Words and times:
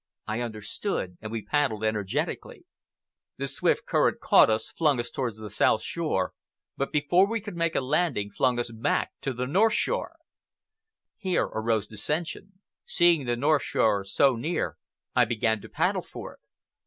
I 0.25 0.39
understood, 0.41 1.19
and 1.21 1.31
we 1.31 1.45
paddled 1.45 1.83
energetically. 1.83 2.65
The 3.37 3.45
swift 3.47 3.85
current 3.85 4.19
caught 4.19 4.49
us, 4.49 4.71
flung 4.71 4.99
us 4.99 5.11
toward 5.11 5.35
the 5.35 5.51
south 5.51 5.83
shore, 5.83 6.33
but 6.75 6.91
before 6.91 7.27
we 7.29 7.39
could 7.39 7.55
make 7.55 7.75
a 7.75 7.81
landing 7.81 8.31
flung 8.31 8.57
us 8.57 8.71
back 8.71 9.11
toward 9.21 9.37
the 9.37 9.45
north 9.45 9.75
shore. 9.75 10.15
Here 11.17 11.43
arose 11.45 11.85
dissension. 11.85 12.53
Seeing 12.83 13.25
the 13.27 13.37
north 13.37 13.61
shore 13.61 14.03
so 14.03 14.35
near, 14.35 14.77
I 15.15 15.23
began 15.23 15.61
to 15.61 15.69
paddle 15.69 16.01
for 16.01 16.33
it. 16.33 16.39